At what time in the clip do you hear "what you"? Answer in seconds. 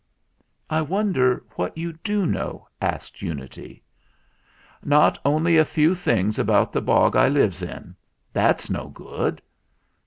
1.51-1.93